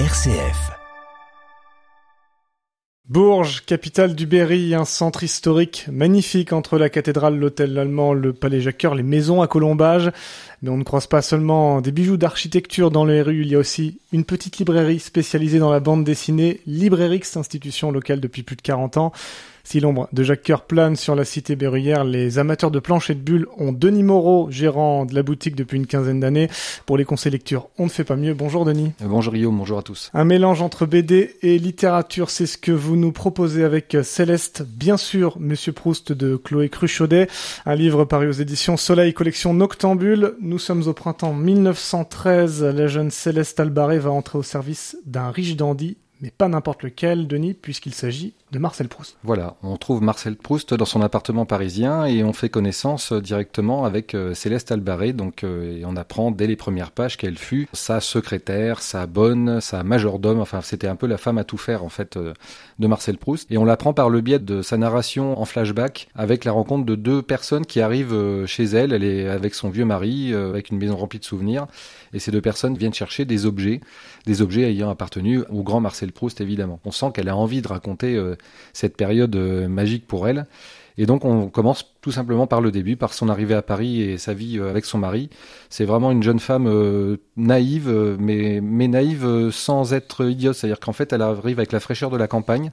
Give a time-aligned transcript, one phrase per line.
[0.00, 0.72] RCF.
[3.08, 8.60] Bourges, capitale du Berry, un centre historique magnifique entre la cathédrale, l'hôtel allemand, le palais
[8.60, 10.10] Jacques-Cœur, les maisons à colombage.
[10.62, 13.58] Mais on ne croise pas seulement des bijoux d'architecture dans les rues, il y a
[13.60, 18.62] aussi une petite librairie spécialisée dans la bande dessinée, Librairix, institution locale depuis plus de
[18.62, 19.12] 40 ans.
[19.66, 23.14] Si l'ombre de Jacques Coeur plane sur la cité berruyère, les amateurs de planches et
[23.14, 26.50] de bulles ont Denis Moreau, gérant de la boutique depuis une quinzaine d'années.
[26.84, 28.34] Pour les conseils lecture, on ne fait pas mieux.
[28.34, 28.92] Bonjour Denis.
[29.00, 30.10] Euh, bonjour Guillaume, bonjour à tous.
[30.12, 34.98] Un mélange entre BD et littérature, c'est ce que vous nous proposez avec Céleste, bien
[34.98, 37.28] sûr, Monsieur Proust de Chloé Cruchaudet,
[37.64, 40.34] un livre paru aux éditions Soleil collection Noctambule.
[40.42, 45.56] Nous sommes au printemps 1913, la jeune Céleste Albaré va entrer au service d'un riche
[45.56, 48.32] dandy mais pas n'importe lequel, Denis, puisqu'il s'agit
[49.22, 53.84] Voilà, on trouve Marcel Proust dans son appartement parisien et on fait connaissance euh, directement
[53.84, 55.12] avec euh, Céleste Albaré.
[55.12, 59.82] Donc, euh, on apprend dès les premières pages qu'elle fut sa secrétaire, sa bonne, sa
[59.82, 60.40] majordome.
[60.40, 63.50] Enfin, c'était un peu la femme à tout faire en fait de Marcel Proust.
[63.50, 66.94] Et on l'apprend par le biais de sa narration en flashback avec la rencontre de
[66.94, 68.92] deux personnes qui arrivent chez elle.
[68.92, 71.66] Elle est avec son vieux mari, avec une maison remplie de souvenirs.
[72.12, 73.80] Et ces deux personnes viennent chercher des objets,
[74.26, 76.80] des objets ayant appartenu au grand Marcel Proust évidemment.
[76.84, 78.16] On sent qu'elle a envie de raconter
[78.72, 80.46] cette période euh, magique pour elle.
[80.96, 84.18] Et donc on commence tout simplement par le début, par son arrivée à Paris et
[84.18, 85.28] sa vie euh, avec son mari.
[85.68, 90.54] C'est vraiment une jeune femme euh, naïve, mais, mais naïve sans être idiote.
[90.54, 92.70] C'est-à-dire qu'en fait, elle arrive avec la fraîcheur de la campagne.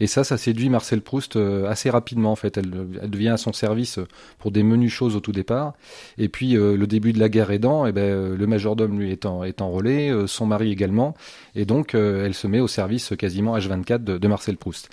[0.00, 2.56] Et ça, ça séduit Marcel Proust assez rapidement en fait.
[2.56, 3.98] Elle, elle devient à son service
[4.38, 5.74] pour des menus choses au tout départ.
[6.18, 9.60] Et puis le début de la guerre aidant, eh ben, le majordome lui est, est
[9.60, 11.14] enrôlé, son mari également.
[11.56, 14.88] Et donc elle se met au service quasiment H24 de, de Marcel Proust.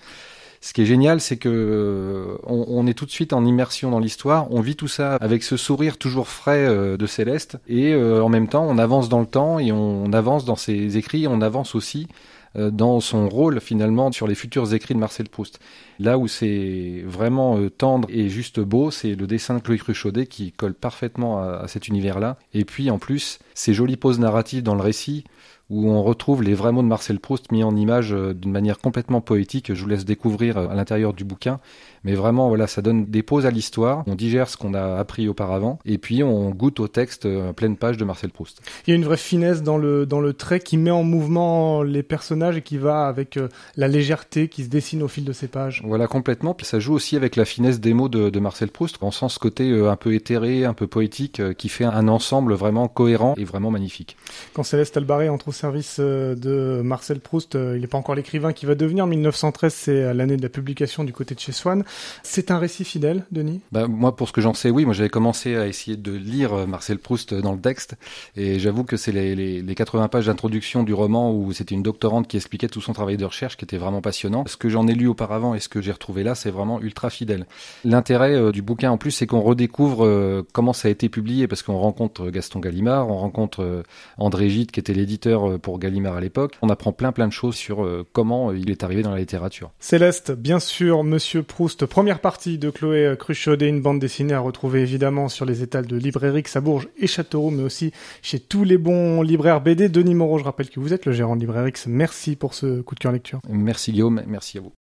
[0.66, 4.00] Ce qui est génial, c'est que euh, on, est tout de suite en immersion dans
[4.00, 4.52] l'histoire.
[4.52, 8.30] On vit tout ça avec ce sourire toujours frais euh, de Céleste, et euh, en
[8.30, 11.28] même temps, on avance dans le temps et on, avance dans ses écrits.
[11.28, 12.08] On avance aussi
[12.56, 15.60] dans son rôle finalement sur les futurs écrits de Marcel Proust.
[16.00, 20.52] Là où c'est vraiment tendre et juste beau, c'est le dessin de Chloé Cruchaudet qui
[20.52, 22.38] colle parfaitement à, cet univers-là.
[22.54, 25.26] Et puis en plus, ces jolies pauses narratives dans le récit
[25.70, 28.78] où on retrouve les vrais mots de Marcel Proust mis en image euh, d'une manière
[28.78, 29.74] complètement poétique.
[29.74, 31.60] Je vous laisse découvrir euh, à l'intérieur du bouquin.
[32.04, 34.04] Mais vraiment, voilà, ça donne des pauses à l'histoire.
[34.06, 35.80] On digère ce qu'on a appris auparavant.
[35.86, 38.62] Et puis, on goûte au texte euh, pleine page de Marcel Proust.
[38.86, 41.82] Il y a une vraie finesse dans le, dans le trait qui met en mouvement
[41.82, 43.40] les personnages et qui va avec
[43.76, 45.82] la légèreté qui se dessine au fil de ces pages.
[45.84, 46.54] Voilà, complètement.
[46.54, 48.98] Puis ça joue aussi avec la finesse des mots de, de Marcel Proust.
[49.02, 52.88] On sent ce côté un peu éthéré, un peu poétique, qui fait un ensemble vraiment
[52.88, 54.18] cohérent et vraiment magnifique.
[54.54, 57.56] Quand Céleste Albaré entre service euh, de Marcel Proust.
[57.56, 59.08] Euh, il n'est pas encore l'écrivain qui va devenir.
[59.08, 61.84] 1913, c'est l'année de la publication du côté de chez Swann.
[62.24, 63.62] C'est un récit fidèle, Denis?
[63.72, 64.86] Bah, Moi, pour ce que j'en sais, oui.
[64.86, 67.96] Moi, j'avais commencé à essayer de lire euh, Marcel Proust dans le texte.
[68.36, 71.84] Et j'avoue que c'est les, les, les, 80 pages d'introduction du roman où c'était une
[71.84, 74.44] doctorante qui expliquait tout son travail de recherche qui était vraiment passionnant.
[74.48, 77.10] Ce que j'en ai lu auparavant et ce que j'ai retrouvé là, c'est vraiment ultra
[77.10, 77.46] fidèle.
[77.84, 81.78] L'intérêt du bouquin, en plus, c'est qu'on redécouvre comment ça a été publié parce qu'on
[81.78, 83.84] rencontre Gaston Gallimard, on rencontre
[84.18, 86.56] André Gide qui était l'éditeur pour Gallimard à l'époque.
[86.62, 89.72] On apprend plein plein de choses sur euh, comment il est arrivé dans la littérature.
[89.80, 94.82] Céleste, bien sûr, Monsieur Proust, première partie de Chloé Cruchaudet, une bande dessinée à retrouver
[94.82, 97.92] évidemment sur les étals de Librairie à Bourges et Châteauroux, mais aussi
[98.22, 99.90] chez tous les bons libraires BD.
[99.90, 101.72] Denis Moreau, je rappelle que vous êtes le gérant de Librairie.
[102.16, 103.42] Merci pour ce coup de cœur lecture.
[103.50, 104.72] Merci Guillaume, merci à vous.